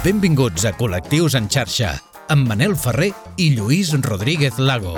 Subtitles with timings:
[0.00, 1.90] Benvinguts a Col·lectius en xarxa,
[2.32, 4.94] amb Manel Ferrer i Lluís Rodríguez Lago.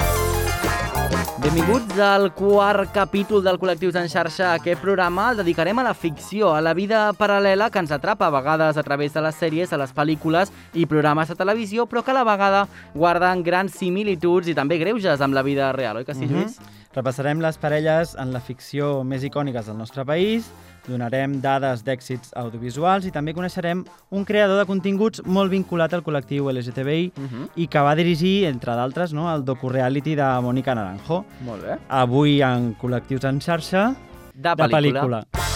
[1.43, 4.53] Benvinguts al quart capítol del Col·lectius en xarxa.
[4.55, 8.35] Aquest programa el dedicarem a la ficció, a la vida paral·lela que ens atrapa a
[8.37, 12.15] vegades a través de les sèries, a les pel·lícules i programes de televisió, però que
[12.15, 16.15] a la vegada guarden grans similituds i també greuges amb la vida real, oi que
[16.15, 16.61] sí, Lluís?
[16.61, 16.79] Mm -hmm.
[16.95, 20.45] Repassarem les parelles en la ficció més icòniques del nostre país,
[20.89, 26.51] donarem dades d'èxits audiovisuals i també coneixerem un creador de continguts molt vinculat al col·lectiu
[26.53, 27.49] LGTBI uh -huh.
[27.57, 31.25] i que va dirigir, entre d'altres, no, el docu-reality de Mónica Naranjo.
[31.45, 31.79] Molt bé.
[31.89, 33.95] Avui en Col·lectius en xarxa,
[34.35, 35.23] de pel·lícula.
[35.23, 35.53] De pel·lícula.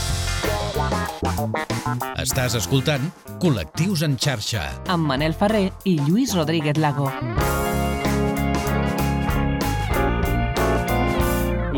[2.21, 3.11] Estàs escoltant
[3.43, 4.63] Col·lectius en xarxa.
[4.93, 7.11] Amb Manel Ferrer i Lluís Rodríguez Lago.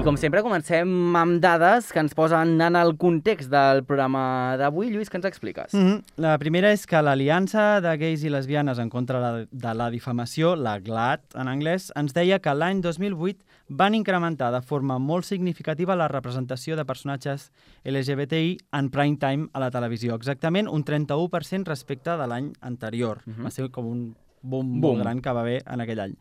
[0.08, 0.88] Com sempre comencem
[1.20, 4.88] amb dades que ens posen en el context del programa d'avui.
[4.88, 5.74] Lluís, què ens expliques?
[5.74, 6.02] Mm -hmm.
[6.16, 10.78] La primera és que l'Aliança de Gais i Lesbianes en contra de la difamació, la
[10.78, 16.08] GLAD en anglès, ens deia que l'any 2008 van incrementar de forma molt significativa la
[16.08, 17.52] representació de personatges
[17.84, 23.20] LGBTI en prime time a la televisió, exactament un 31% respecte de l'any anterior.
[23.26, 23.44] Mm -hmm.
[23.44, 26.16] Va ser com un boom, boom molt gran que va haver en aquell any.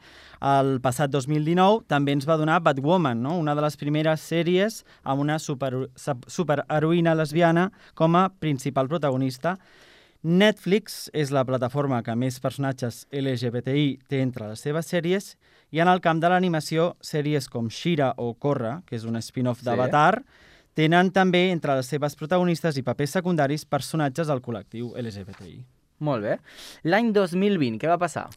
[0.53, 3.37] El passat 2019 també ens va donar Batwoman, no?
[3.39, 9.57] una de les primeres sèries amb una super, superheroïna lesbiana com a principal protagonista.
[10.27, 15.35] Netflix és la plataforma que més personatges LGBTI té entre les seves sèries
[15.71, 19.61] i en el camp de l'animació, sèries com Shira o Korra, que és un spin-off
[19.61, 19.67] sí.
[19.69, 20.23] d'Avatar,
[20.77, 25.76] tenen també entre les seves protagonistes i papers secundaris personatges del col·lectiu LGBTI.
[25.99, 26.37] Molt bé.
[26.85, 28.27] L'any 2020, què va passar?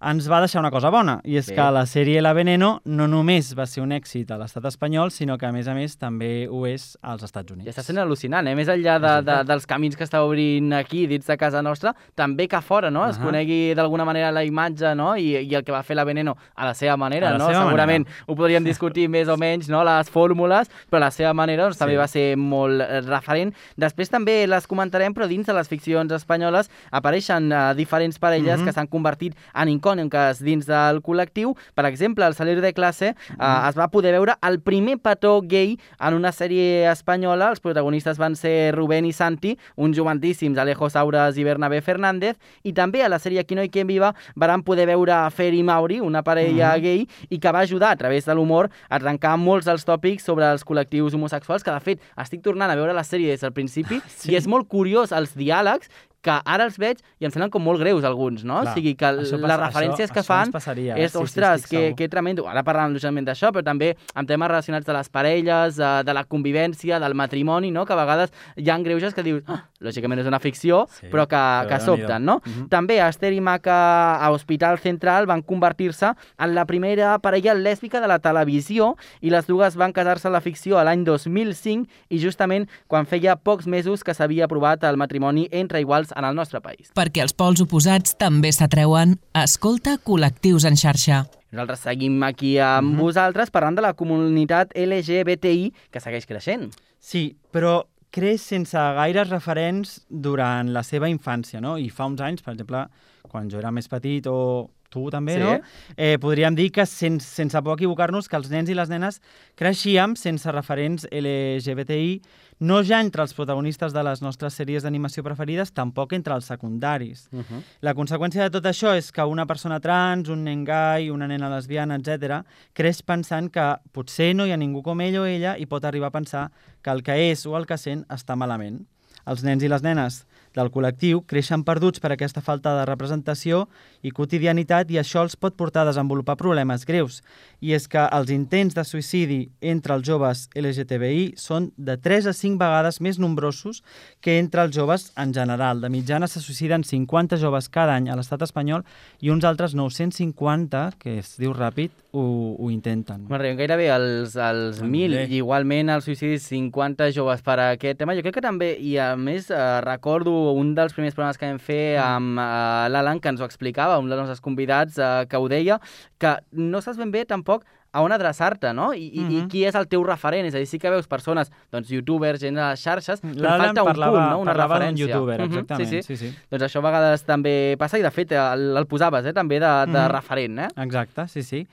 [0.00, 1.56] Ens va deixar una cosa bona, i és Bé.
[1.56, 5.38] que la sèrie La Veneno no només va ser un èxit a l'estat espanyol, sinó
[5.38, 7.66] que, a més a més, també ho és als Estats Units.
[7.66, 8.54] I està sent al·lucinant, eh?
[8.54, 12.48] Més enllà de, de, dels camins que està obrint aquí, dins de casa nostra, també
[12.48, 13.06] que fora, no?
[13.08, 13.26] Es uh -huh.
[13.26, 15.16] conegui d'alguna manera la imatge, no?
[15.16, 17.46] I, I el que va fer La Veneno a la seva manera, la no?
[17.46, 18.24] Seva Segurament manera.
[18.26, 19.84] ho podríem discutir més o menys, no?
[19.84, 21.80] Les fórmules, però la seva manera doncs, sí.
[21.80, 23.54] també va ser molt eh, referent.
[23.76, 28.62] Després també les comentarem, però dins de les ficcions espanyoles apareixen uh, diferents parelles uh
[28.62, 28.66] -huh.
[28.66, 31.54] que s'han convertit en incògnites dins del col·lectiu.
[31.74, 33.68] Per exemple, al Salir de classe eh, mm.
[33.68, 37.50] es va poder veure el primer petó gay en una sèrie espanyola.
[37.52, 42.72] Els protagonistes van ser Rubén i Santi, uns joventíssims Alejo Saures i Bernabé Fernández, i
[42.72, 46.00] també a la sèrie Aquí no hi quien viva van poder veure Fer i Mauri,
[46.00, 46.82] una parella mm.
[46.82, 50.48] gay, i que va ajudar a través de l'humor a trencar molts dels tòpics sobre
[50.48, 54.00] els col·lectius homosexuals, que de fet estic tornant a veure la sèrie des del principi,
[54.08, 54.32] sí.
[54.32, 55.90] i és molt curiós els diàlegs
[56.24, 58.62] que ara els veig i em semblen com molt greus alguns, no?
[58.62, 61.76] Clar, o sigui, que passa, les referències això, que fan passaria, és, ostres, sí, sí,
[61.76, 62.46] que, que tremendo.
[62.50, 66.24] Ara parlàvem justament d'això, però també amb temes relacionats de les parelles, de, de la
[66.24, 67.84] convivència, del matrimoni, no?
[67.84, 71.26] Que a vegades hi ha greuges que dius, ah, lògicament és una ficció, sí, però
[71.28, 72.40] que, que sobten, no?
[72.40, 72.62] Uh mhm.
[72.64, 72.68] -huh.
[72.68, 78.08] També Esther i Maca a Hospital Central van convertir-se en la primera parella lèsbica de
[78.08, 82.68] la televisió i les dues van casar-se a la ficció a l'any 2005 i justament
[82.86, 86.90] quan feia pocs mesos que s'havia aprovat el matrimoni entre iguals en el nostre país.
[86.94, 89.18] Perquè els pols oposats també s'atreuen.
[89.34, 91.24] Escolta col·lectius en xarxa.
[91.54, 93.00] Nosaltres seguim aquí amb mm -hmm.
[93.00, 96.72] vosaltres parlant de la comunitat LGBTI que segueix creixent.
[96.98, 101.78] Sí, però creix sense gaires referents durant la seva infància, no?
[101.78, 102.86] I fa uns anys, per exemple,
[103.28, 105.42] quan jo era més petit o tu també, sí.
[105.42, 105.58] no?
[105.96, 109.20] Eh, podríem dir que, sense, sense por equivocar-nos, que els nens i les nenes
[109.58, 112.18] creixíem sense referents LGBTI
[112.60, 117.28] no ja entre els protagonistes de les nostres sèries d'animació preferides, tampoc entre els secundaris.
[117.32, 117.62] Uh -huh.
[117.80, 121.50] La conseqüència de tot això és que una persona trans, un nen gai, una nena
[121.50, 125.66] lesbiana, etc, creix pensant que potser no hi ha ningú com ell o ella i
[125.66, 126.50] pot arribar a pensar
[126.82, 128.86] que el que és o el que sent està malament.
[129.26, 133.64] Els nens i les nenes del col·lectiu creixen perduts per aquesta falta de representació
[134.02, 137.20] i quotidianitat i això els pot portar a desenvolupar problemes greus.
[137.60, 142.34] I és que els intents de suïcidi entre els joves LGTBI són de 3 a
[142.36, 143.82] 5 vegades més nombrosos
[144.20, 145.80] que entre els joves en general.
[145.80, 148.84] De mitjana se suïciden 50 joves cada any a l'estat espanyol
[149.20, 152.24] i uns altres 950, que es diu ràpid, ho,
[152.58, 153.24] ho intenten.
[153.30, 158.14] M'arriben gairebé els, els 1.000 i igualment els suïcidis 50 joves per a aquest tema.
[158.14, 161.60] Jo crec que també, i a més eh, recordo un dels primers programes que vam
[161.62, 162.04] fer mm.
[162.04, 165.80] amb uh, l'Alan, que ens ho explicava, un dels nostres convidats, uh, que ho deia,
[166.20, 167.64] que no saps ben bé tampoc
[167.94, 168.92] a on adreçar-te, no?
[168.92, 169.30] I, mm -hmm.
[169.30, 169.48] I mhm.
[169.48, 170.46] qui és el teu referent?
[170.46, 173.82] És a dir, sí que veus persones, doncs, youtubers, gent de les xarxes, però falta
[173.82, 174.38] un parlava, punt, no?
[174.40, 175.06] Una referència.
[175.06, 175.90] youtuber, mhm, exactament.
[175.90, 176.02] Mm -hmm.
[176.02, 176.16] sí, sí.
[176.16, 176.38] sí, sí.
[176.50, 179.66] Doncs això a vegades també passa, i de fet el, el posaves, eh, també, de,
[179.66, 180.10] de mm -hmm.
[180.10, 180.68] referent, eh?
[180.76, 181.66] Exacte, sí, sí.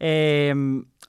[0.00, 0.54] Eh,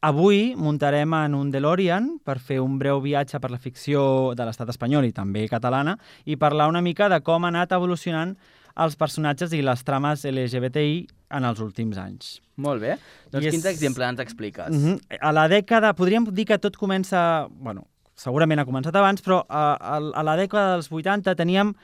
[0.01, 4.69] Avui muntarem en un DeLorean per fer un breu viatge per la ficció de l'estat
[4.69, 8.37] espanyol i també catalana i parlar una mica de com ha anat evolucionant
[8.77, 12.37] els personatges i les trames LGBTI en els últims anys.
[12.55, 12.97] Molt bé.
[13.31, 14.69] Doncs I és- quins exemples ens expliques?
[14.69, 15.19] Mm -hmm.
[15.19, 17.47] A la dècada, podríem dir que tot comença...
[17.51, 21.75] Bueno, segurament ha començat abans, però a, a, a la dècada dels 80 teníem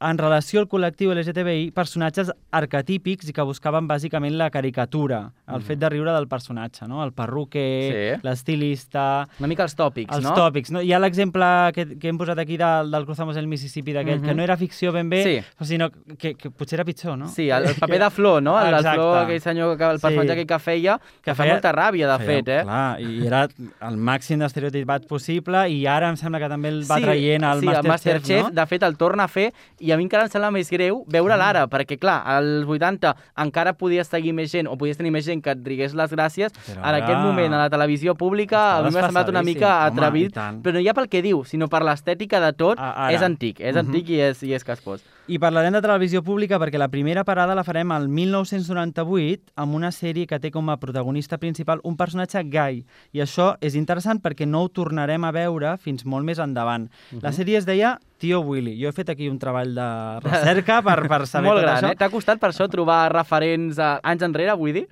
[0.00, 5.80] en relació al col·lectiu LGTBI, personatges arquetípics i que buscaven bàsicament la caricatura, el fet
[5.82, 7.02] de riure del personatge, no?
[7.02, 8.20] El perruquer, Sí.
[8.22, 9.26] l'estilista...
[9.40, 10.34] Una mica els tòpics, Els no?
[10.36, 10.82] tòpics, no?
[10.82, 14.28] Hi ha l'exemple que, que hem posat aquí del, del Cruzamos el Mississippi, d'aquell, Mhm.
[14.28, 15.64] que no era ficció ben bé, Sí.
[15.64, 17.28] sinó que, que potser era pitjor, no?
[17.28, 18.58] Sí, el, el paper de Flor, no?
[18.60, 18.80] El, el.
[18.84, 20.02] Flor, aquell senyor, que, el Sí.
[20.02, 22.62] personatge aquell que feia, que, Que fa feia- molta ràbia, de Feia- fet, eh?
[22.62, 23.48] Clar, i era
[23.88, 27.60] el màxim d'estereotipat possible i ara em sembla que també el va sí, traient al
[27.60, 28.50] sí, Masterchef, el Masterchef, no?
[28.50, 31.36] de fet, el torna a fer, i a mi encara em sembla més greu veure
[31.36, 35.42] l'ara, perquè, clar, als 80 encara podies seguir més gent, o podies tenir més gent
[35.42, 36.52] que et digués les gràcies.
[36.66, 39.88] Però en ara- aquest moment, a la televisió pública, a mi m'ha semblat una mica.
[39.88, 40.62] Home, atrevit, i tant.
[40.62, 43.12] però no ja pel que diu, sinó per l'estètica de tot, A- ara.
[43.14, 43.86] és antic, és Mhm.
[43.86, 45.02] antic i és, i és caspós.
[45.28, 49.90] I parlarem de televisió pública perquè la primera parada la farem al 1998 amb una
[49.92, 52.78] sèrie que té com a protagonista principal un personatge gai.
[53.12, 56.88] I això és interessant perquè no ho tornarem a veure fins molt més endavant.
[57.20, 58.78] La sèrie es deia Tio Willy.
[58.80, 59.88] Jo he fet aquí un treball de
[60.28, 61.92] recerca per, per saber Molt tot gran, això.
[61.92, 62.00] eh?
[62.00, 64.86] T'ha costat per això trobar referents a anys enrere, vull dir?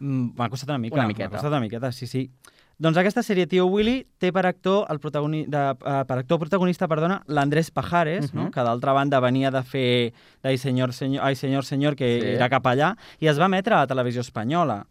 [0.00, 0.96] Mm, M'ha costat una mica.
[0.96, 1.34] Una M'ha miqueta.
[1.36, 2.30] costat una miqueta, sí, sí.
[2.82, 6.88] Doncs aquesta sèrie Tio Willy té per actor el protagoni de, uh, per actor protagonista,
[6.90, 8.42] perdona, l'Andrés Pajares, uh Mhm.
[8.42, 8.50] no?
[8.50, 10.12] que d'altra banda venia de fer
[10.42, 12.26] d'Ai senyor, senyor, Ai senyor, senyor, que Sí.
[12.34, 14.86] era capellà, i es va emetre a la televisió espanyola.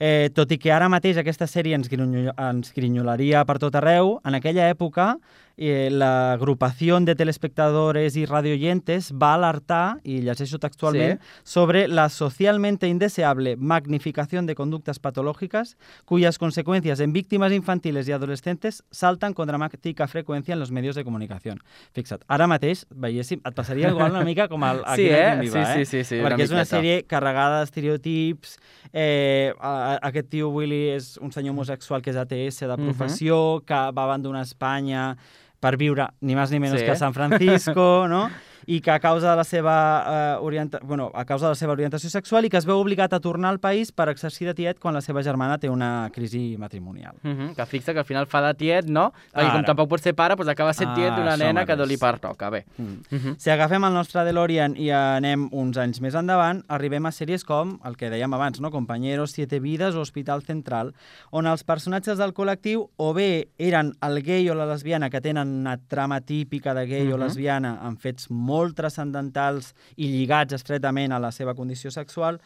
[0.00, 4.18] Eh, tot i que ara mateix aquesta sèrie ens, grinyo, ens grinyolaria per tot arreu,
[4.24, 5.18] en aquella època
[5.62, 13.56] eh, l'agrupació de telespectadores i radioyentes va alertar, i llegeixo textualment, sobre la socialmente indeseable
[13.56, 15.76] magnificación de conductas patológicas
[16.06, 21.04] cuyas consecuencias en víctimas infantiles y adolescentes saltan con dramática frecuencia en los medios de
[21.04, 21.60] comunicación.
[21.92, 25.36] Fixa't, ara mateix, veiéssim, et passaria igual una mica com el, aquí Sí, eh?
[25.42, 25.84] Viva, Sí, eh?
[25.84, 28.56] sí, sí, sí, una Perquè és una sèrie carregada d'estereotips,
[28.94, 32.84] eh, a- a- aquest tio Willy és un senyor homosexual que és ATS de Mhm.
[32.88, 35.18] professió, que va abandonar Espanya
[35.60, 36.84] per viure ni més ni menys Sí.
[36.86, 38.30] que a San Francisco, no?
[38.70, 39.74] i que a causa de la seva
[40.06, 40.78] eh, orienta...
[40.84, 43.50] bueno, a causa de la seva orientació sexual i que es veu obligat a tornar
[43.50, 47.16] al país per exercir de tiet quan la seva germana té una crisi matrimonial.
[47.24, 49.12] Uh -huh, que fixa que al final fa de tiet, no?
[49.34, 49.52] Perquè Ara.
[49.52, 51.96] com tampoc pot ser pare, doncs acaba sent tiet Ah, d'una això nena que li
[51.96, 52.50] pertoca.
[52.50, 52.64] Bé.
[52.78, 52.84] Mm.
[53.10, 53.34] Uh -huh.
[53.38, 57.80] Si agafem el nostre DeLorean i anem uns anys més endavant, arribem a sèries com
[57.84, 58.70] el que dèiem abans, no?
[58.70, 60.94] Compañeros, Siete Vidas o Hospital Central,
[61.30, 65.48] on els personatges del col·lectiu o bé eren el gay o la lesbiana que tenen
[65.48, 67.22] una trama típica de gay o Mhm.
[67.24, 72.40] lesbiana amb fets molt transcendentals i lligats estretament a la seva condició sexual,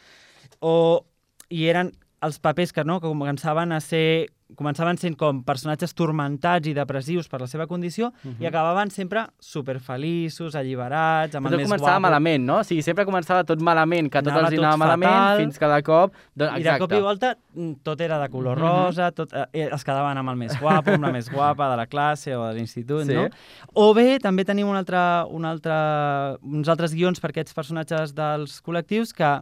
[0.61, 1.05] o
[1.51, 1.93] i eren
[2.25, 7.29] els papers que, no, que començaven a ser començaven sent com personatges tormentats i depressius
[7.29, 11.95] per la seva condició i acabaven sempre superfeliços, alliberats, amb Però el tot més començava
[11.99, 12.05] guapo.
[12.07, 12.59] malament, no?
[12.61, 15.39] O sigui, sempre començava tot malament, que a tots Anava els tot anava malament, fatal.
[15.43, 16.15] fins que de cop...
[16.37, 18.65] Doncs, I de cop i volta mm, tot era de color Mhm.
[18.65, 21.87] rosa, tot, eh, es quedaven amb el més guapo, amb la més guapa de la
[21.87, 23.15] classe o de l'institut, Sí.
[23.15, 23.29] no?
[23.75, 24.99] O bé també tenim un altre,
[25.31, 25.73] un altre,
[26.43, 29.41] uns altres guions per aquests personatges dels col·lectius que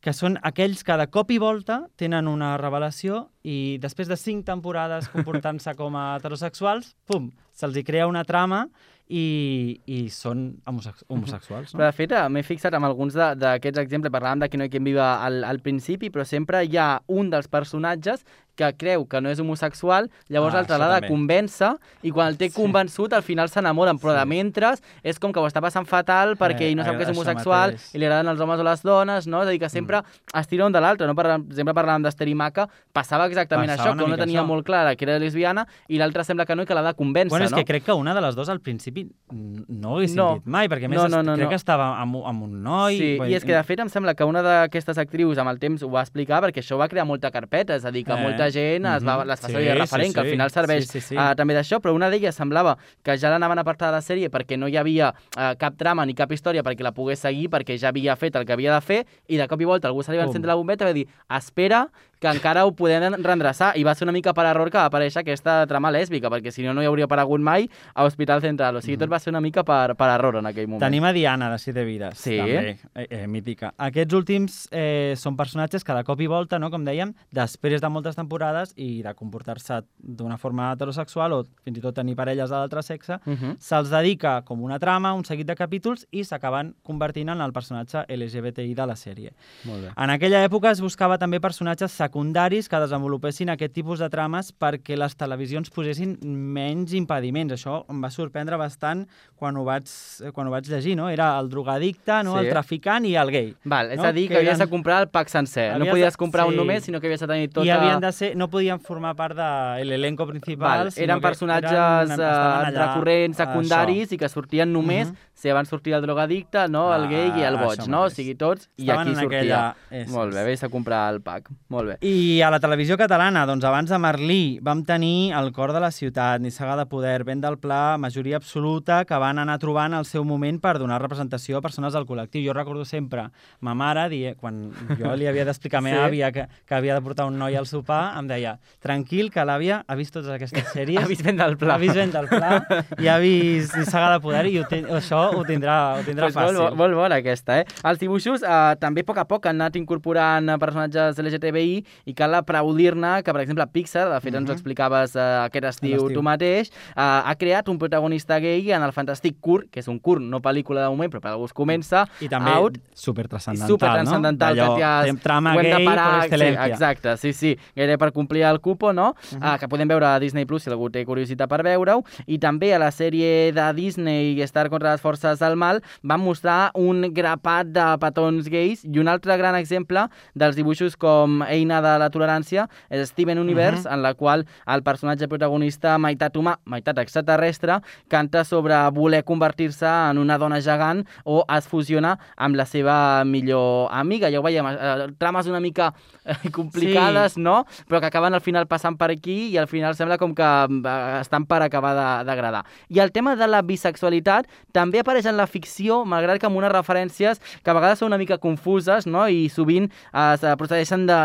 [0.00, 4.46] que són aquells que de cop i volta tenen una revelació i després de cinc
[4.48, 7.28] temporades comportant-se com a heterosexuals, pum,
[7.60, 8.64] se'ls hi crea una trama
[9.10, 11.72] i, i són homosex homosexuals.
[11.74, 11.86] Però, No?
[11.86, 14.84] de fet, eh, m'he fixat en alguns d'aquests exemples, parlàvem de que no hi quien
[14.86, 18.24] viva al, al principi, però sempre hi ha un dels personatges
[18.60, 21.70] que creu que no és homosexual, llavors Ah, l'altre l'ha de convèncer
[22.04, 25.46] i quan el té convençut al final s'enamoren, però de mentre és com que ho
[25.48, 27.94] està passant fatal perquè Eh, ell no sap que és homosexual mateix.
[27.94, 29.40] i li agraden els homes o les dones, no?
[29.42, 30.02] És a dir, que sempre
[30.34, 31.14] es tira un de l'altre, no?
[31.14, 34.46] Per exemple, parlàvem i Maca, passava exactament Passava això, que una mica tenia això.
[34.46, 37.30] molt clara que era lesbiana i l'altra sembla que no i que l'ha de convèncer,
[37.30, 37.58] Bueno, és no?
[37.60, 40.28] que crec que una de les dues al principi no ho haguessin No.
[40.38, 41.50] dit mai, perquè més No, no, no, crec no.
[41.50, 42.96] que estava amb, amb un noi...
[42.98, 45.82] Sí, i és que de fet em sembla que una d'aquestes actrius amb el temps
[45.82, 48.50] ho va explicar perquè això va crear molta carpeta, és a dir, que Eh, molta
[48.50, 49.28] gent es va, mhm.
[49.28, 50.32] les fa Sí, referent, sí, que al sí.
[50.32, 51.16] final serveix Sí, sí, sí.
[51.16, 54.30] eh, també d'això, però una d'elles semblava que ja l'anaven a apartar de la sèrie
[54.30, 57.78] perquè no hi havia eh, cap trama ni cap història perquè la pogués seguir, perquè
[57.78, 60.12] ja havia fet el que havia de fer, i de cop i volta algú se
[60.12, 61.88] li va encendre la bombeta i va dir espera,
[62.20, 65.22] que encara ho podem rendreçar, i va ser una mica per error que va aparèixer
[65.22, 68.80] aquesta trama lèsbica, perquè si no, no hi hauria aparegut mai a Hospital Central, o
[68.82, 70.82] sigui, tot va ser una mica per, per error en aquell moment.
[70.82, 70.86] Mhm.
[70.86, 72.36] Tenim a Diana, de Siete Vides, Sí.
[72.36, 73.72] també, eh, eh, mítica.
[73.78, 77.88] Aquests últims eh, són personatges que de cop i volta, no, com dèiem, després de
[77.88, 82.56] moltes temporades i de comportar-se d'una forma heterosexual o fins i tot tenir parelles de
[82.56, 83.56] l'altre sexe, Uh -huh.
[83.58, 88.04] se'ls dedica com una trama, un seguit de capítols i s'acaben convertint en el personatge
[88.08, 89.32] LGBTI de la sèrie.
[89.64, 89.88] Molt bé.
[89.96, 94.96] En aquella època es buscava també personatges secundaris que desenvolupessin aquest tipus de trames perquè
[94.98, 97.54] les televisions posessin menys impediments.
[97.54, 99.04] Això em va sorprendre bastant
[99.38, 99.86] quan ho vaig,
[100.34, 101.08] quan ho vaig llegir, no?
[101.08, 102.34] Era el drogadicte, no?
[102.34, 102.44] Sí.
[102.44, 103.52] el traficant i el gay.
[103.64, 104.08] Val, és no?
[104.08, 104.66] a dir, que, que havies eren...
[104.66, 105.70] de comprar el pack sencer.
[105.70, 106.52] Havies no podies comprar sí.
[106.52, 107.66] un només, sinó que havies de tenir tota...
[107.68, 109.50] I havien de ser, no podien formar part de
[109.86, 110.90] l'elenco principal.
[110.90, 114.18] Val, eren personatges eren, uh, recurrents, secundaris, això.
[114.18, 116.94] i que sortien només uh -huh si abans sortia el drogadicte, no?
[116.94, 118.02] el gay i el ah, boig, no?
[118.04, 119.38] O sigui, tots, i aquí sortia.
[119.80, 120.10] Aquella...
[120.12, 121.48] Molt bé, vés a comprar el pack.
[121.72, 121.96] Molt bé.
[122.02, 125.90] I a la televisió catalana, doncs abans de Merlí, vam tenir El cor de la
[125.92, 130.24] ciutat, Nissaga de poder, vent del pla, majoria absoluta, que van anar trobant el seu
[130.24, 132.40] moment per donar representació a persones del col·lectiu.
[132.46, 133.26] Jo recordo sempre
[133.60, 136.06] ma mare, die, quan jo li havia d'explicar a meva sí?
[136.06, 139.82] àvia que, que havia de portar un noi al sopar, em deia, tranquil, que l'àvia
[139.84, 141.02] ha vist totes aquestes sèries.
[141.04, 141.76] ha vist vent del pla.
[141.76, 142.62] Ha vist vent del pla
[142.96, 144.88] i ha vist Nissaga de poder i ho ten...
[145.02, 146.62] això ho tindrà, ho tindrà pues fàcil.
[146.62, 147.68] Molt, molt bona aquesta, eh?
[147.92, 152.34] Els dibuixos eh, també a poc a poc han anat incorporant personatges LGTBI i cal
[152.34, 154.40] aplaudir-ne que, per exemple, Pixar, de fet uh -huh.
[154.40, 154.58] ens ho mhm.
[154.58, 159.36] explicaves eh, aquest estiu tu mateix, eh, ha creat un protagonista gay en el fantàstic
[159.40, 162.28] curt, que és un curt, no pel·lícula de moment, però per algú es comença, I
[162.28, 164.74] també out, supertranscendental, supertranscendental, no?
[164.74, 168.92] que ja trama gay de parar, sí, exacte, sí, sí, gairebé per complir el cupo,
[168.92, 169.10] no?
[169.10, 169.54] Uh -huh.
[169.54, 172.74] uh, que podem veure a Disney Plus si algú té curiositat per veure-ho, i també
[172.74, 177.66] a la sèrie de Disney Star contra les forces del mal van mostrar un grapat
[177.74, 182.66] de petons gais i un altre gran exemple dels dibuixos com Eina de la tolerància
[182.88, 183.94] és Steven Universe, uh -huh.
[183.94, 190.18] en la qual el personatge protagonista, meitat humà, meitat extraterrestre, canta sobre voler convertir-se en
[190.18, 194.30] una dona gegant o es fusiona amb la seva millor amiga.
[194.30, 195.94] Ja ho veiem, eh, trames una mica
[196.24, 197.40] eh, complicades, sí.
[197.40, 197.64] no?
[197.88, 201.20] Però que acaben al final passant per aquí i al final sembla com que eh,
[201.20, 202.64] estan per acabar d'agradar.
[202.88, 206.72] I el tema de la bisexualitat també apareix en la ficció, malgrat que amb unes
[206.72, 209.26] referències que a vegades són una mica confuses, no?
[209.28, 211.20] I sovint es procedeixen de...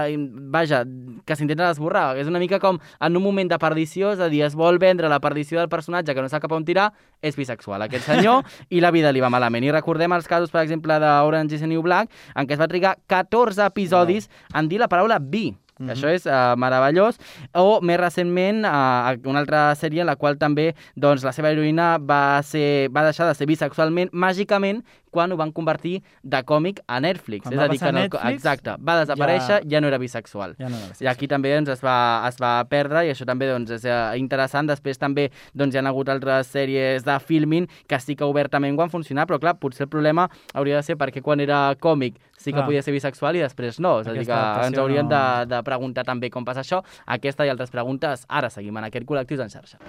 [0.52, 0.84] Vaja,
[1.26, 2.16] que s'intenten esborrar.
[2.22, 5.10] És una mica com en un moment de perdició, és a dir, es vol vendre
[5.12, 8.84] la perdició del personatge que no sap cap on tirar, és bisexual aquest senyor, i
[8.84, 9.66] la vida li va malament.
[9.66, 12.72] I recordem els casos, per exemple, d'Orange is the New Black, en què es va
[12.72, 15.50] trigar 14 episodis en dir la paraula bi.
[15.78, 15.92] Mm -hmm.
[15.92, 17.18] Això és uh, meravellós.
[17.54, 21.98] O més recentment, uh, una altra sèrie en la qual també doncs, la seva heroïna
[22.00, 24.84] va, ser, va deixar de ser bisexualment màgicament
[25.16, 27.46] quan ho van convertir de còmic a Netflix.
[27.46, 30.58] Quan és a dir, que no, Netflix, exacte, va desaparèixer, ja, ja no era bisexual.
[30.60, 31.08] Ja no era bisexual.
[31.08, 33.96] I aquí també doncs, es, va, es va perdre i això també doncs, és eh,
[34.20, 34.68] interessant.
[34.68, 38.84] Després també doncs, hi ha hagut altres sèries de filming que sí que obertament ho
[38.84, 42.52] han funcionat, però clar, potser el problema hauria de ser perquè quan era còmic sí
[42.54, 42.68] que clar.
[42.70, 43.98] podia ser bisexual i després no.
[44.04, 45.14] És a dir, que ens hauríem no...
[45.16, 46.84] de, de preguntar també com passa això.
[47.18, 49.82] Aquesta i altres preguntes ara seguim en aquest col·lectiu en xarxa.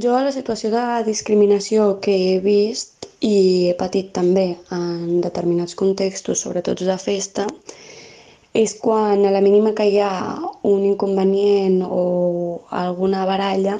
[0.00, 6.42] Jo la situació de discriminació que he vist i he patit també en determinats contextos,
[6.42, 7.46] sobretot de festa,
[8.56, 10.12] és quan a la mínima que hi ha
[10.66, 12.04] un inconvenient o
[12.74, 13.76] alguna baralla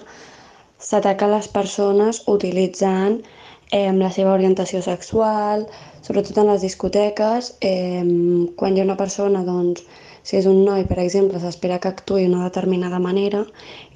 [0.79, 3.19] s'ataca les persones utilitzant
[3.71, 5.67] eh, la seva orientació sexual,
[6.07, 8.05] sobretot en les discoteques, eh,
[8.57, 9.85] quan hi ha una persona, doncs,
[10.23, 13.45] si és un noi, per exemple, s'espera que actuï d'una determinada manera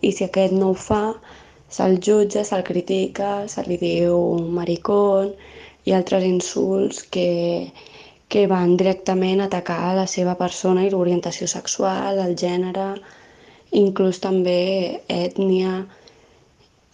[0.00, 1.02] i si aquest no ho fa,
[1.76, 4.16] se'l jutja, se'l critica, se li diu
[4.58, 5.32] maricón
[5.84, 7.28] i altres insults que,
[8.28, 12.88] que van directament a atacar la seva persona i l'orientació sexual, el gènere,
[13.84, 15.84] inclús també ètnia,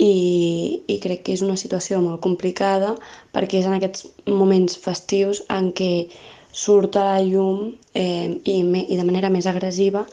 [0.00, 2.94] i, i crec que és una situació molt complicada
[3.34, 6.08] perquè és en aquests moments festius en què
[6.52, 10.06] surt a la llum eh, i, me, i de manera més agressiva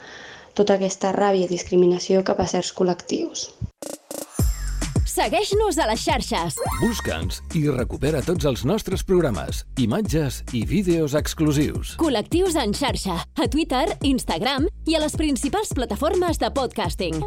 [0.58, 3.52] tota aquesta ràbia i discriminació cap a certs col·lectius.
[5.18, 6.60] Segueix-nos a les xarxes.
[6.78, 11.96] Busca'ns i recupera tots els nostres programes, imatges i vídeos exclusius.
[11.98, 17.24] Col·lectius en xarxa, a Twitter, Instagram i a les principals plataformes de podcasting.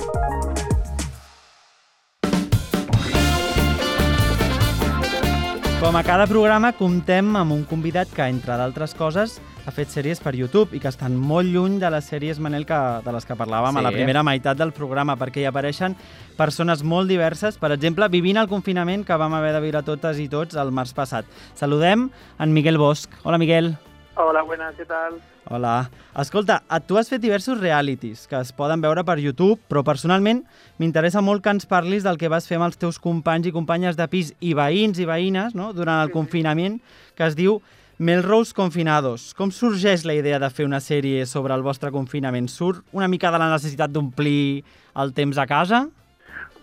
[5.80, 10.20] Com a cada programa, comptem amb un convidat que, entre d'altres coses, ha fet sèries
[10.20, 13.38] per YouTube i que estan molt lluny de les sèries, Manel, que, de les que
[13.38, 13.80] parlàvem sí.
[13.80, 15.96] a la primera meitat del programa, perquè hi apareixen
[16.37, 20.28] persones molt diverses, per exemple, vivint el confinament que vam haver de viure totes i
[20.28, 21.25] tots el març passat.
[21.56, 23.08] Saludem en Miguel Bosch.
[23.25, 23.78] Hola, Miguel.
[24.17, 25.21] Hola, buenas, què tal?
[25.49, 25.88] Hola.
[26.19, 30.43] Escolta, tu has fet diversos realities que es poden veure per YouTube, però personalment
[30.83, 33.99] m'interessa molt que ens parlis del que vas fer amb els teus companys i companyes
[33.99, 35.71] de pis i veïns i veïnes no?
[35.73, 36.81] durant el sí, confinament,
[37.14, 37.61] que es diu
[37.99, 39.31] Melrose Confinados.
[39.38, 42.50] Com sorgeix la idea de fer una sèrie sobre el vostre confinament?
[42.50, 44.64] Surt una mica de la necessitat d'omplir
[44.99, 45.87] el temps a casa?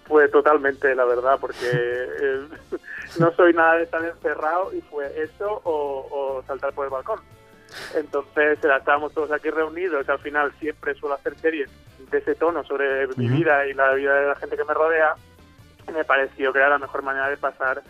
[0.07, 2.47] Pues totalmente, la verdad, porque eh,
[3.19, 7.19] no soy nada de estar encerrado y fue eso o, o saltar por el balcón.
[7.95, 11.69] Entonces estábamos todos aquí reunidos, al final siempre suelo hacer series
[12.11, 15.15] de ese tono sobre mi vida y la vida de la gente que me rodea,
[15.93, 17.81] me pareció que era la mejor manera de pasar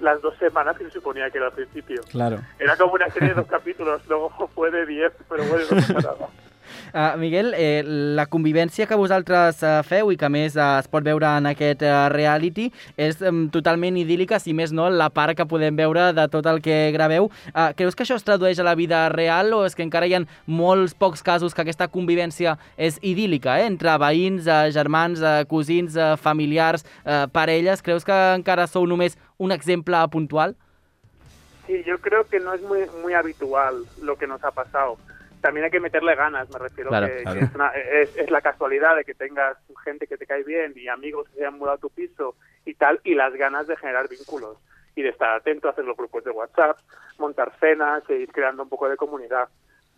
[0.00, 2.02] las dos semanas que se suponía que era al principio.
[2.10, 2.38] Claro.
[2.58, 5.92] Era como una serie de dos capítulos, luego fue de 10, però bueno, no passa
[5.94, 6.28] nada.
[6.92, 11.04] Uh, Miguel, eh, la convivència que vosaltres uh, feu i que més uh, es pot
[11.06, 15.48] veure en aquest uh, reality és um, totalment idíl·lica, si més no, la part que
[15.48, 17.30] podem veure de tot el que graveu.
[17.52, 20.16] Uh, creus que això es tradueix a la vida real o és que encara hi
[20.18, 23.70] ha molts pocs casos que aquesta convivència és idíl·lica, eh?
[23.70, 27.82] entre veïns, uh, germans, uh, cosins, uh, familiars, uh, parelles?
[27.82, 30.56] Creus que encara sou només un exemple puntual?
[31.66, 34.96] Sí, yo creo que no es muy, muy habitual lo que nos ha pasado.
[35.46, 37.38] También hay que meterle ganas, me refiero Claro, que, claro.
[37.38, 37.70] que es, una-
[38.02, 41.34] es- es la casualidad de que tengas gente que te cae bien y amigos que
[41.36, 42.34] se hayan mudado a tu piso
[42.64, 44.58] y tal, y las ganas de generar vínculos
[44.94, 46.76] y de estar atento, hacer los grupos de WhatsApp,
[47.18, 49.48] montar cenas e ir creando un poco de comunidad.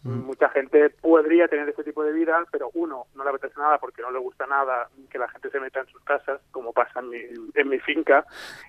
[0.04, 4.00] Mucha gente podría tener este tipo de vida, pero uno, no le apetece nada porque
[4.00, 7.08] no le gusta nada que la gente se meta en sus casas, como pasa en
[7.10, 7.18] mi,
[7.54, 8.24] en mi finca,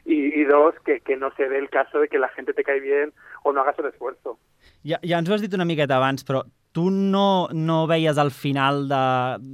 [0.05, 2.63] y, y dos, que, que no se dé el caso de que la gente te
[2.63, 4.39] cae bien o no hagas el esfuerzo.
[4.83, 6.41] Ja, ja ens ho has dit una miqueta abans, però
[6.79, 9.03] tu no, no veies al final de,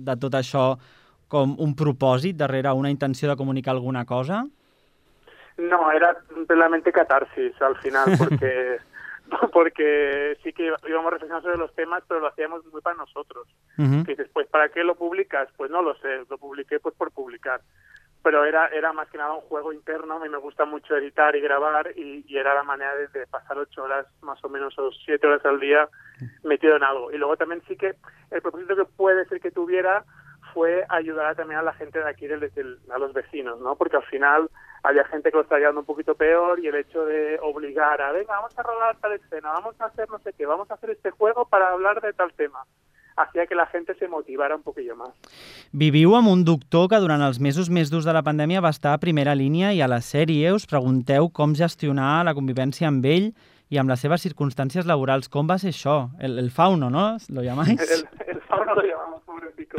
[0.05, 0.75] de tot això
[1.31, 4.43] com un propòsit darrere una intenció de comunicar alguna cosa?
[5.57, 6.13] No, era
[6.47, 8.77] plenamente catarsis al final, porque
[9.53, 13.47] porque sí que íbamos reflexionando sobre los temas, pero lo hacíamos muy para nosotros.
[13.77, 15.49] Uh Que dices, pues ¿para qué lo publicas?
[15.57, 17.61] Pues no lo sé, lo publiqué pues por publicar.
[18.25, 21.35] Pero era era más que nada un juego interno, a mí me gusta mucho editar
[21.35, 24.91] y grabar y, y era la manera de, pasar ocho horas más o menos o
[25.05, 25.87] siete horas al día
[26.43, 27.11] metido en algo.
[27.11, 27.93] Y luego también sí que
[28.31, 30.03] el propósito que puede ser que tuviera
[30.55, 33.75] fue ayudar también a la gente de aquí, del, del- a los vecinos, ¿no?
[33.75, 34.49] Porque al final
[34.81, 38.11] había gente que lo estaba llevando un poquito peor y el hecho de obligar a,
[38.11, 40.89] venga, vamos a rodar tal escena, vamos a hacer no sé qué, vamos a hacer
[40.89, 42.63] este juego para hablar de tal tema,
[43.15, 45.09] hacía que la gente se motivara un poquillo más.
[45.71, 48.93] Viviu amb un doctor que durant els mesos més durs de la pandèmia va estar
[48.93, 53.31] a primera línia i a la sèrie us pregunteu com gestionar la convivència amb ell
[53.69, 55.29] i amb les seves circumstàncies laborals.
[55.31, 56.09] Com va ser això?
[56.19, 57.17] El, el fauno, ¿no?
[57.29, 57.81] Lo llamáis?
[57.81, 59.77] El, el fauno lo llamamos pobrecito.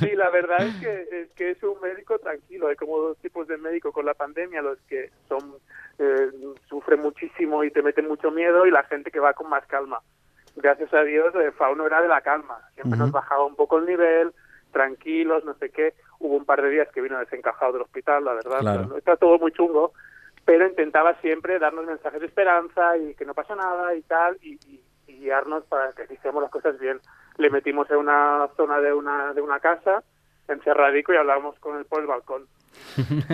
[0.00, 2.68] Sí, la verdad es que, es que es un médico tranquilo.
[2.68, 5.54] Hay como dos tipos de médico con la pandemia, los que son
[5.98, 6.30] eh,
[6.68, 10.00] sufren muchísimo y te meten mucho miedo y la gente que va con más calma.
[10.60, 12.58] Gracias a Dios, el fauno era de la calma.
[12.74, 14.32] Siempre nos bajaba un poco el nivel,
[14.72, 15.94] tranquilos, no sé qué.
[16.18, 18.60] Hubo un par de días que vino desencajado del hospital, la verdad.
[18.60, 18.82] Claro.
[18.86, 19.92] pero Está todo muy chungo,
[20.44, 24.54] pero intentaba siempre darnos mensajes de esperanza y que no pasa nada y tal, y,
[24.66, 27.00] y- y guiarnos para que hiciéramos las cosas bien.
[27.36, 30.02] Le metimos en una zona de una, de una casa,
[30.48, 32.46] encerradico, y hablábamos con él por el balcón.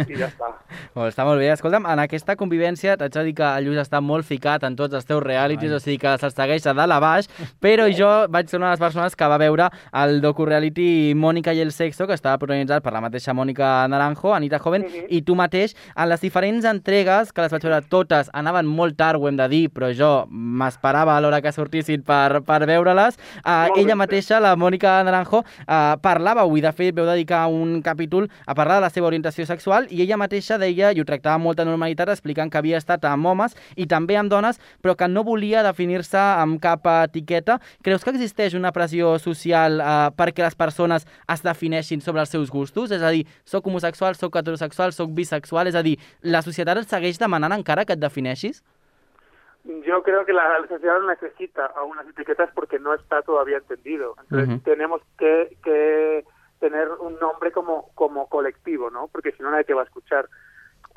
[0.09, 0.47] Y ya está.
[0.95, 1.51] Bueno, està molt bé.
[1.53, 4.95] Escolta'm, en aquesta convivència t'haig de dir que el Lluís està molt ficat en tots
[4.95, 5.77] els teus realities, Ai.
[5.77, 7.29] o sigui que se'ls segueix de dalt a baix,
[7.61, 11.61] però jo vaig ser una de les persones que va veure el docu-reality Mònica i
[11.61, 15.07] el sexo, que estava protagonitzat per la mateixa Mònica Naranjo, Anita Joven, Mhm.
[15.11, 19.19] i tu mateix, en les diferents entregues, que les vaig veure totes, anaven molt tard,
[19.21, 23.17] ho hem de dir, però jo m'esperava a l'hora que sortissin per, per veure-les.
[23.45, 23.99] Uh, Molt ella bé.
[24.05, 28.77] mateixa, la Mònica Naranjo, uh, parlava avui, de fet, veu dedicar un capítol a parlar
[28.77, 32.09] de la seva orientació sexual i ella mateixa deia, i ho tractava amb molta normalitat,
[32.13, 36.19] explicant que havia estat amb homes i també amb dones, però que no volia definir-se
[36.19, 37.59] amb cap etiqueta.
[37.83, 42.51] Creus que existeix una pressió social uh, perquè les persones es defineixin sobre els seus
[42.51, 42.95] gustos?
[42.95, 45.67] És a dir, soc homosexual, soc heterosexual, soc bisexual?
[45.67, 48.63] És a dir, la societat et segueix demanant encara que et defineixis?
[49.85, 54.15] Yo creo que la sociedad necesita a unas etiquetas porque no está todavía entendido.
[54.23, 54.59] Entonces Ujú.
[54.61, 56.25] tenemos que, que
[56.59, 59.09] tener un nombre como, como colectivo, ¿no?
[59.09, 60.29] Porque si no nadie te va a escuchar.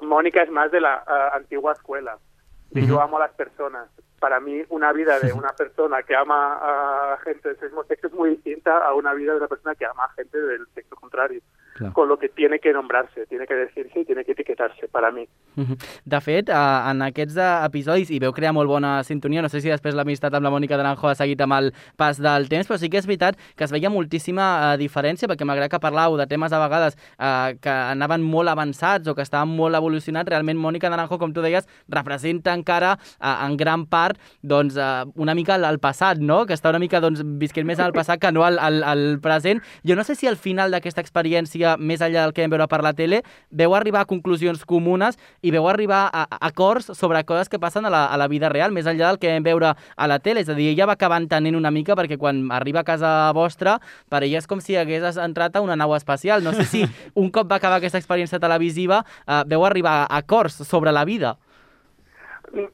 [0.02, 2.18] Mónica es más de la ah, antigua escuela.
[2.72, 3.90] Y yo amo a las personas.
[4.20, 8.14] Para mí, una vida de una persona que ama a gente del mismo sexo es
[8.14, 11.42] muy distinta a una vida de una persona que ama a gente del sexo contrario.
[11.76, 11.94] Claro.
[11.94, 15.28] Con lo que tiene que nombrarse, tiene que decirse y tiene que etiquetarse, para mí.
[16.06, 19.42] De fet, en aquests eh, episodis hi veu crear molt bona sintonia.
[19.44, 22.48] No sé si després l'amistat amb la Mònica Naranjo ha seguit amb el pas del
[22.52, 25.82] temps, però sí que és veritat que es veia moltíssima eh, diferència, perquè malgrat que
[25.84, 30.30] parlàveu de temes a vegades eh, que anaven molt avançats o que estaven molt evolucionats,
[30.32, 35.36] realment Mònica Naranjo, com tu deies, representa encara eh, en gran part doncs, eh, una
[35.36, 36.46] mica el, el passat, no?
[36.46, 39.60] que està una mica doncs, visquent més al passat que no al, al, al present.
[39.84, 42.82] Jo no sé si al final d'aquesta experiència, més enllà del que vam veure per
[42.86, 47.50] la tele, veu arribar a conclusions comunes i veu arribar a, a acords sobre coses
[47.50, 50.08] que passen a la, a la vida real, més enllà del que vam veure a
[50.08, 50.44] la tele.
[50.46, 53.80] És a dir, ella va acabar entenent una mica perquè quan arriba a casa vostra,
[54.10, 56.44] per ella és com si hagués entrat a una nau espacial.
[56.44, 56.86] No sé si
[57.22, 61.38] un cop va acabar aquesta experiència televisiva eh, veu arribar a acords sobre la vida.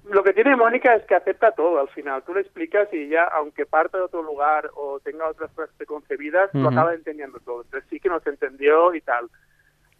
[0.10, 2.24] Lo que tiene Mónica es que acepta todo al final.
[2.24, 6.50] Tú le explicas y ya, aunque parte de otro lugar o tenga otras cosas preconcebidas,
[6.54, 6.62] uh -huh.
[6.64, 7.64] lo acaba entendiendo todo.
[7.64, 9.30] Entonces sí que nos entendió y tal.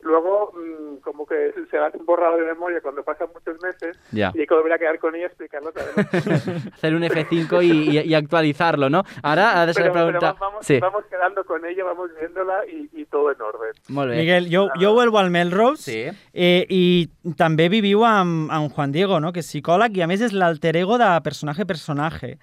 [0.06, 4.32] Luego, mmm, como que se han borrado de memoria cuando pasan muchos meses ya.
[4.36, 6.48] y hay que volver a quedar con ella y explicarlo otra vez.
[6.74, 9.04] Hacer un F5 y, y, y, actualizarlo, ¿no?
[9.24, 10.80] Ahora, de ser pero, pero vamos, sí.
[10.80, 13.72] vamos, quedando con ella, vamos viéndola y, y todo en orden.
[13.88, 14.18] Molt bé.
[14.18, 16.18] Miguel, jo, jo vuelvo al Melrose sí.
[16.34, 19.34] eh, i també viviu amb, amb Juan Diego, no?
[19.34, 22.36] que és psicòleg i a més és l'alter ego de personatge-personatge,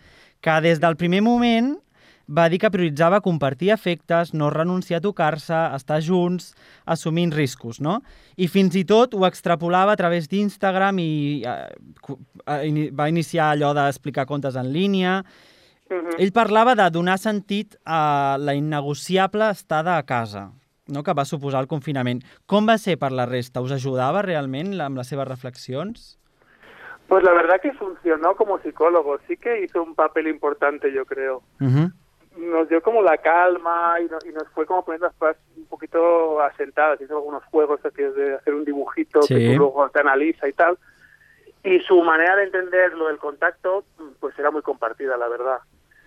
[0.42, 1.76] que des del primer moment
[2.28, 6.52] va dir que prioritzava compartir efectes, no renunciar a tocar-se, estar junts,
[6.86, 8.00] assumint riscos, no?
[8.36, 14.26] I fins i tot ho extrapolava a través d'Instagram i eh, va iniciar allò d'explicar
[14.26, 15.22] contes en línia.
[15.90, 16.16] Uh -huh.
[16.18, 20.52] Ell parlava de donar sentit a la innegociable estada a casa,
[20.86, 21.02] no?
[21.02, 22.22] que va suposar el confinament.
[22.46, 23.60] Com va ser per la resta?
[23.60, 26.18] Us ajudava realment amb les seves reflexions?
[27.08, 31.42] Pues la verdad que funcionó como psicólogo, sí que hizo un papel importante, yo creo.
[31.60, 31.92] Uh -huh
[32.36, 35.66] nos dio como la calma y, no, y, nos fue como poniendo las cosas un
[35.66, 37.00] poquito asentadas.
[37.00, 39.34] Hizo algunos juegos de hacer un dibujito sí.
[39.34, 40.78] que tú luego te analiza y tal.
[41.64, 43.84] Y su manera de entender lo del contacto,
[44.18, 45.58] pues era muy compartida, la verdad.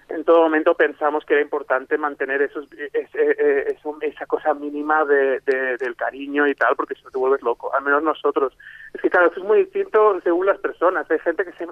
[0.10, 5.40] En todo momento pensamos que era importante mantener esos, ese, eso, esa cosa mínima de,
[5.40, 8.56] de, del cariño y tal, porque si no te vuelves loco, al menos nosotros.
[8.94, 11.10] Es que claro, eso es muy distinto según las personas.
[11.10, 11.68] Hay gente que se,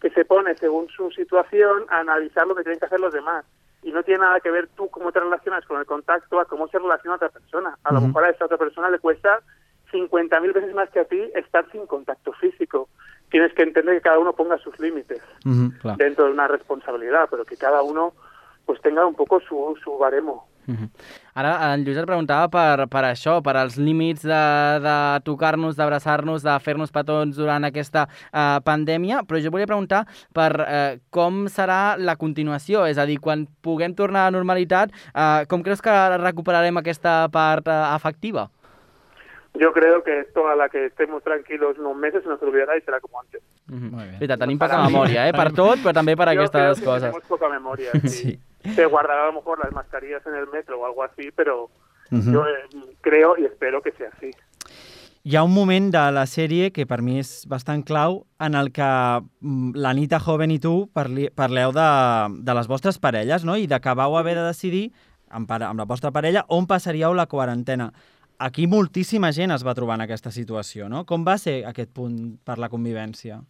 [0.00, 3.44] que se pone según su situación a analizar lo que tienen que hacer los demás
[3.82, 6.68] y no tiene nada que ver tú cómo te relacionas con el contacto a cómo
[6.68, 7.78] se relaciona otra persona.
[7.84, 8.06] A lo uh -huh.
[8.08, 9.40] mejor a esa otra persona le cuesta
[9.92, 12.88] 50.000 veces más que a ti estar sin contacto físico.
[13.30, 15.96] Tienes que entender que cada uno ponga sus límites uh -huh, claro.
[15.96, 18.12] dentro de una responsabilidad, pero que cada uno
[18.66, 20.46] pues tenga un poco su, su baremo.
[20.76, 20.88] -huh.
[21.34, 24.42] Ara en Lluís et preguntava per, per això, per als límits de,
[24.82, 30.50] de tocar-nos, d'abraçar-nos, de fer-nos petons durant aquesta uh, pandèmia, però jo volia preguntar per
[30.60, 35.46] uh, com serà la continuació, és a dir, quan puguem tornar a la normalitat, uh,
[35.48, 38.50] com creus que recuperarem aquesta part uh, afectiva?
[39.54, 42.82] Yo creo que esto a la que estemos tranquilos unos meses se nos olvidará y
[42.82, 43.42] será como antes.
[43.66, 43.90] Mm -hmm.
[43.90, 44.38] Muy bien.
[44.38, 45.32] tenim poca memòria, eh?
[45.32, 47.10] Per tot, però també per Yo aquestes coses.
[47.10, 48.08] Tenemos poca memoria, sí.
[48.08, 48.40] sí.
[48.62, 51.70] Se guardará a lo mejor las mascarillas en el metro o algo así, pero uh
[52.10, 52.32] -huh.
[52.32, 54.30] yo eh, creo y espero que sea así.
[55.22, 58.70] Hi ha un moment de la sèrie que per mi és bastant clau en el
[58.72, 58.86] que
[59.40, 61.88] mm, l'Anita Joven i tu parli, parleu de,
[62.40, 63.58] de les vostres parelles no?
[63.60, 64.86] i de que vau haver de decidir
[65.28, 67.92] amb, amb la vostra parella on passaríeu la quarantena.
[68.38, 71.04] Aquí moltíssima gent es va trobar en aquesta situació, no?
[71.04, 73.42] Com va ser aquest punt per la convivència?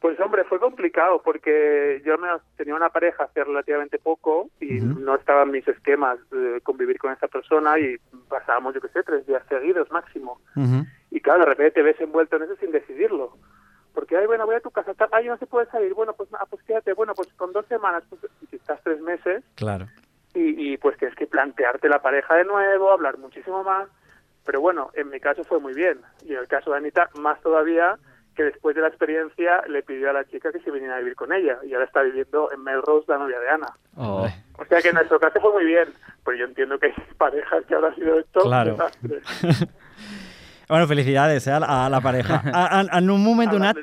[0.00, 4.84] Pues hombre, fue complicado porque yo me tenía una pareja hace relativamente poco y uh
[4.84, 4.98] -huh.
[5.00, 7.96] no estaba en mis esquemas de convivir con esa persona y
[8.28, 10.40] pasábamos, yo qué sé, tres días seguidos máximo.
[10.54, 10.86] Uh -huh.
[11.10, 13.36] Y claro, de repente te ves envuelto en eso sin decidirlo.
[13.94, 16.46] Porque, ay, bueno, voy a tu casa, ay, no se puede salir, bueno, pues, ah,
[16.48, 19.86] pues quédate, bueno, pues con dos semanas, pues si estás tres meses, claro.
[20.34, 23.88] y, y pues tienes que plantearte la pareja de nuevo, hablar muchísimo más,
[24.46, 27.40] pero bueno, en mi caso fue muy bien, y en el caso de Anita, más
[27.40, 27.98] todavía,
[28.38, 31.16] que después de la experiencia le pidió a la chica que se viniera a vivir
[31.16, 33.66] con ella y ahora está viviendo en Melrose, la novia de Ana.
[33.96, 34.28] Oh.
[34.56, 35.88] O sea que en nuestro caso fue muy bien,
[36.24, 38.76] pero yo entiendo que hay parejas que habrá sido esto claro.
[40.68, 42.40] bueno, felicidades eh, a, la, a la pareja.
[42.44, 43.76] A, en, en un moment donat,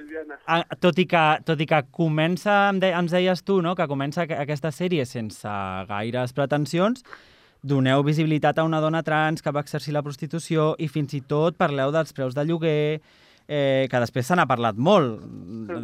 [0.48, 3.90] a, tot, i que, tot i que comença, em, de, ens deies tu, no?, que
[3.92, 5.52] comença aquesta sèrie sense
[5.92, 7.04] gaires pretensions,
[7.60, 11.60] doneu visibilitat a una dona trans que va exercir la prostitució i fins i tot
[11.60, 13.02] parleu dels preus de lloguer,
[13.48, 15.22] eh, que després se n'ha parlat molt.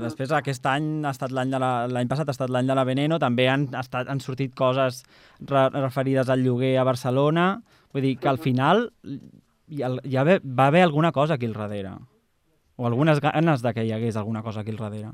[0.01, 2.85] Després aquest any ha estat l'any de la, l'any passat ha estat l'any de la
[2.87, 5.03] Veneno, també han, estat, han sortit coses
[5.39, 7.49] re, referides al lloguer a Barcelona.
[7.93, 11.95] Vull dir que al final hi, hi va haver alguna cosa aquí al darrere.
[12.77, 15.11] O algunes ganes de que hi hagués alguna cosa aquí al darrere.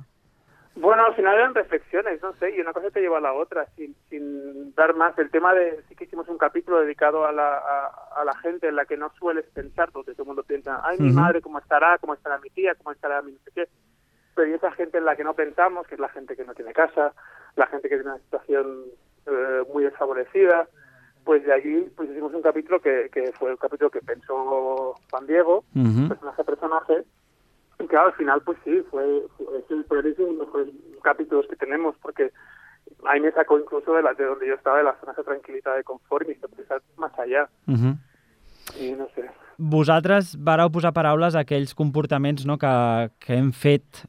[0.80, 3.66] Bueno, al final eran reflexiones, no sé, y una cosa te lleva a la otra,
[3.76, 5.18] sin, sin dar más.
[5.18, 8.68] El tema de, sí que hicimos un capítulo dedicado a la, a, a la gente
[8.68, 11.16] en la que no sueles pensar, porque todo el mundo piensa, ay, mi uh -huh.
[11.16, 11.98] madre, ¿cómo estará?
[11.98, 12.76] ¿Cómo estará mi tía?
[12.76, 13.68] ¿Cómo estará mi no sé qué?
[14.36, 16.54] Pero y esa gente en la que no pensamos, que es la gente que no
[16.54, 17.14] tiene casa,
[17.56, 18.86] la gente que tiene una situación
[19.26, 20.68] eh, muy desfavorecida,
[21.26, 25.26] pues de allí pues hicimos un capítulo que, que fue el capítulo que pensó Juan
[25.26, 26.08] Diego, uh -huh.
[26.08, 27.04] personaje a personaje,
[27.86, 29.86] claro, al final, pues sí, fue, fue es el
[30.18, 32.32] y uno de los capítulos que tenemos, porque
[33.06, 35.76] ahí me sacó incluso de, la, de donde yo estaba, de la zona de tranquil·litat,
[35.78, 37.48] de confort, i m'hizo pensar más allá.
[37.68, 37.98] Uh -huh.
[38.80, 39.30] I no sé.
[39.58, 44.06] Vosaltres vareu posar paraules a aquells comportaments no, que, que hem fet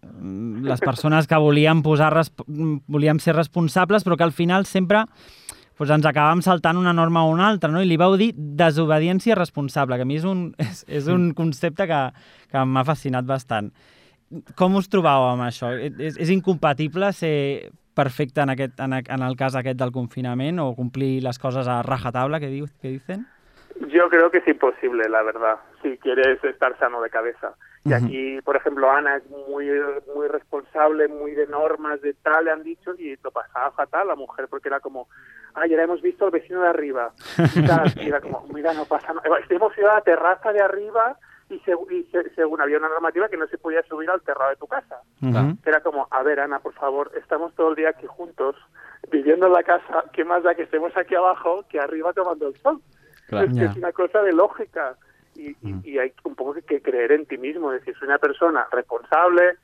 [0.63, 2.13] les persones que volíem, posar
[2.87, 5.07] volíem ser responsables, però que al final sempre
[5.79, 7.81] pues ens acabàvem saltant una norma o una altra, no?
[7.83, 11.87] I li vau dir desobediència responsable, que a mi és un, és, és un concepte
[11.87, 12.03] que,
[12.51, 13.73] que m'ha fascinat bastant.
[14.59, 15.71] com us trobàveu amb això?
[15.73, 20.75] És, és incompatible ser perfecte en, aquest, en, en el cas aquest del confinament o
[20.77, 23.27] complir les coses a rajatabla que, diu, que dicen?
[23.89, 27.55] Yo creo que es imposible, la verdad, si quieres estar sano de cabeza.
[27.85, 29.71] Y aquí, por ejemplo, Ana es muy,
[30.15, 34.17] muy responsable, muy de normas, de tal, le han dicho, y lo pasaba fatal la
[34.17, 35.09] mujer, porque era como,
[35.61, 37.13] ay, ya hemos visto al vecino de arriba.
[37.55, 39.39] Y, tal, y era como, mira, no pasa nada.
[39.49, 41.17] Hemos ido a la terraza de arriba
[41.51, 41.59] y,
[42.35, 45.01] según había una normativa que no se podía subir al terrado de tu casa.
[45.65, 48.57] Era como, a ver, Ana, por favor, estamos todo el día aquí juntos,
[49.11, 52.57] viviendo en la casa, ¿qué más da que estemos aquí abajo que arriba tomando el
[52.57, 52.81] sol?
[53.29, 54.97] Es, que es una cosa de lógica.
[55.35, 58.67] Y, y, hay un poco que creer en ti mismo, es decir, soy una persona
[58.73, 59.57] responsable,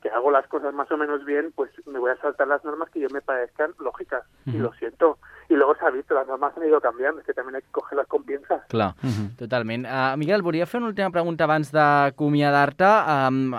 [0.00, 2.90] que hago las cosas más o menos bien, pues me voy a saltar las normas
[2.90, 4.24] que yo me parezcan lógicas.
[4.46, 5.18] Y lo siento.
[5.48, 8.08] I luego s'ha vist, les normes han ido canviant, és que també hay que coger-les
[8.08, 8.60] com pinces.
[8.68, 9.36] Clar, uh -huh.
[9.36, 9.86] totalment.
[9.86, 12.84] Uh, Miguel, volia fer una última pregunta abans d'acomiadar-te.
[12.84, 13.52] Um,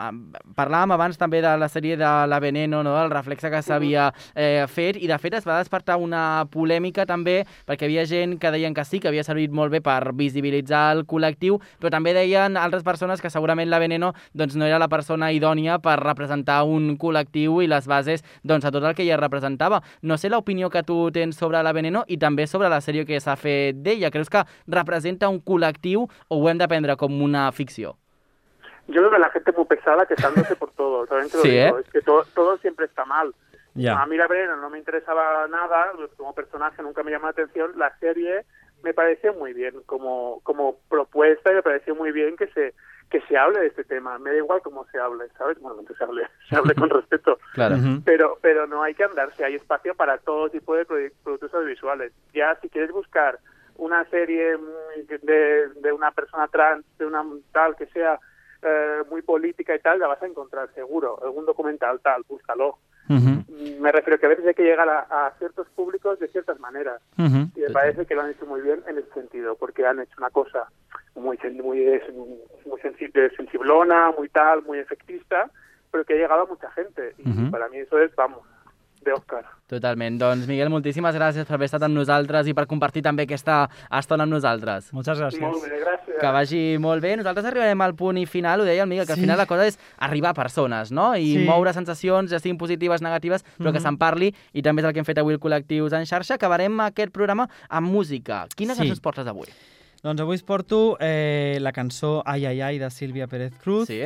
[0.56, 3.04] parlàvem abans també de la sèrie de La Veneno, no?
[3.04, 7.46] el reflexe que s'havia eh, fet, i de fet es va despertar una polèmica també,
[7.68, 10.96] perquè hi havia gent que deien que sí, que havia servit molt bé per visibilitzar
[10.96, 14.88] el col·lectiu, però també deien altres persones que segurament La Veneno doncs, no era la
[14.88, 19.20] persona idònia per representar un col·lectiu i les bases doncs, a tot el que ella
[19.22, 19.82] representava.
[20.02, 23.20] No sé l'opinió que tu tens sobre La Veneno i també sobre la sèrie que
[23.22, 24.12] s'ha fet d'ella.
[24.14, 27.96] Creus que representa un col·lectiu o ho hem de prendre com una ficció?
[28.88, 31.50] Yo creo que la gente es muy pesada quejándose por todo, también te lo sí,
[31.50, 31.82] digo, ¿eh?
[31.84, 33.34] es que todo, todo siempre está mal.
[33.74, 34.02] Yeah.
[34.02, 37.74] A mí la Veneno no me interesaba nada, como personaje nunca me llamó la atención,
[37.76, 38.46] la serie
[38.84, 42.74] me pareció muy bien como, como propuesta y me pareció muy bien que se
[43.10, 44.18] que se hable de este tema.
[44.20, 45.60] Me da igual cómo se hable, ¿sabes?
[45.60, 47.38] Bueno, se hable, se hable con respeto.
[47.54, 47.78] Claro.
[48.04, 52.14] Pero, pero no hay que andarse, hay espacio para todo tipo de productos audiovisuales.
[52.34, 53.40] Ya si quieres buscar
[53.78, 54.58] una serie
[55.08, 58.20] de, de una persona trans, de una tal que sea
[58.62, 61.20] eh, muy política y tal, la vas a encontrar seguro.
[61.24, 62.80] Algún documental tal, búscalo.
[63.08, 63.80] Uh -huh.
[63.80, 67.02] Me refiero que a veces hay que llegar a, a ciertos públicos de ciertas maneras.
[67.18, 67.52] Uh -huh.
[67.56, 70.16] Y me parece que lo han hecho muy bien en ese sentido, porque han hecho
[70.18, 70.68] una cosa
[71.16, 72.02] muy, muy,
[72.66, 75.50] muy sensible, sensiblona, muy tal, muy efectista,
[75.92, 77.16] però que ha llegado a mucha gente.
[77.20, 77.52] Uh -huh.
[77.52, 78.42] para mí eso es, vamos,
[79.06, 79.46] de Oscar.
[79.68, 80.18] Totalment.
[80.20, 84.26] Doncs, Miguel, moltíssimes gràcies per haver estat amb nosaltres i per compartir també aquesta estona
[84.28, 84.92] amb nosaltres.
[84.94, 85.42] Moltes gràcies.
[85.42, 86.20] Molt bé, gràcies.
[86.22, 87.16] Que vagi molt bé.
[87.18, 89.22] Nosaltres arribarem al punt i final, ho deia el Miguel, que al Sí.
[89.26, 91.16] final la cosa és arribar a persones, no?
[91.16, 91.46] I Sí.
[91.48, 93.84] moure sensacions, ja siguin positives, negatives, però que Mhm.
[93.86, 96.36] se'n parli, i també és el que hem fet avui el Col·lectius en xarxa.
[96.36, 98.48] Acabarem aquest programa amb música.
[98.56, 98.82] Quina Sí.
[98.82, 99.48] cançó ens portes avui?
[100.04, 104.04] Doncs avui us porto eh, la cançó Ai, ai, ai de Sílvia Pérez Cruz, Sí?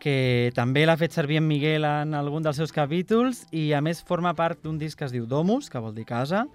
[0.00, 4.02] Que també l'ha fet servir en Miguel en algun dels seus capítols i a més
[4.04, 6.46] forma part d'un disc que es diu Domus, que vol dir casa,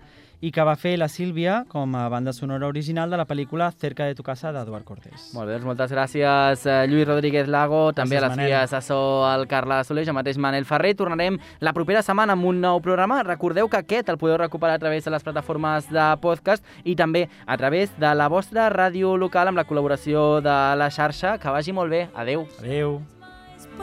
[0.41, 4.07] i que va fer la Sílvia com a banda sonora original de la pel·lícula Cerca
[4.09, 5.29] de tu casa d'Eduard Cortés.
[5.35, 8.47] Molt bé, doncs moltes gràcies, eh, Lluís Rodríguez Lago, també a Gràcies, la Manel.
[8.49, 10.95] FIA assessor el Carles Soler, jo mateix Manel Ferrer.
[10.97, 13.21] Tornarem la propera setmana amb un nou programa.
[13.23, 17.29] Recordeu que aquest el podeu recuperar a través de les plataformes de podcast i també
[17.45, 21.37] a través de la vostra ràdio local amb la col·laboració de la xarxa.
[21.37, 22.07] Que vagi molt bé.
[22.15, 22.47] Adeu.
[22.59, 23.20] Adeu.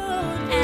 [0.00, 0.58] Oh.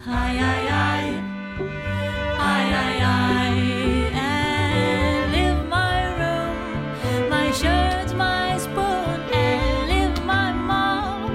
[0.00, 1.02] Hi, hi, hi.
[2.38, 3.50] Hi, hi, hi.
[4.12, 11.32] And live my room, my shirts, my spoon, and live my mom,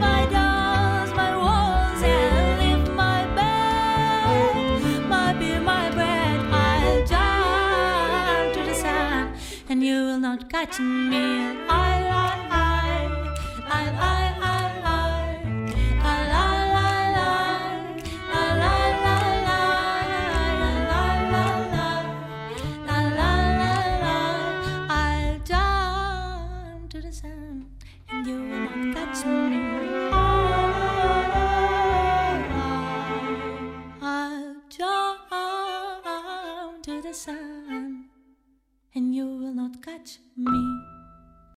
[0.00, 6.40] my dolls, my walls, and live my bed, my beer, my bread.
[6.52, 9.32] I'll jump to the sun,
[9.68, 11.67] and you will not catch me.